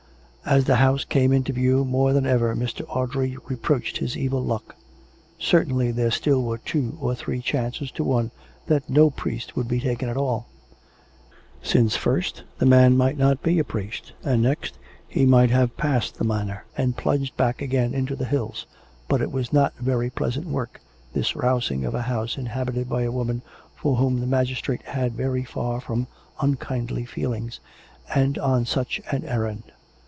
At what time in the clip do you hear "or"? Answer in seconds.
6.99-7.13